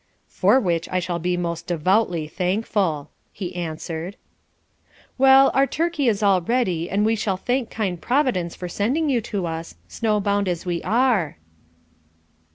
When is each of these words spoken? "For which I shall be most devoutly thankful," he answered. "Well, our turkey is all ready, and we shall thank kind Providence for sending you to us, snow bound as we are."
"For 0.27 0.59
which 0.59 0.89
I 0.89 0.97
shall 0.99 1.19
be 1.19 1.37
most 1.37 1.67
devoutly 1.67 2.27
thankful," 2.27 3.11
he 3.31 3.55
answered. 3.55 4.15
"Well, 5.19 5.51
our 5.53 5.67
turkey 5.67 6.07
is 6.07 6.23
all 6.23 6.41
ready, 6.41 6.89
and 6.89 7.05
we 7.05 7.15
shall 7.15 7.37
thank 7.37 7.69
kind 7.69 8.01
Providence 8.01 8.55
for 8.55 8.67
sending 8.67 9.11
you 9.11 9.21
to 9.21 9.45
us, 9.45 9.75
snow 9.87 10.19
bound 10.19 10.47
as 10.47 10.65
we 10.65 10.81
are." 10.81 11.37